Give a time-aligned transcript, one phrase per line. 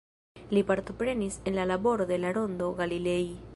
[0.57, 3.25] Li partoprenis en la laboro de la Rondo Galilei.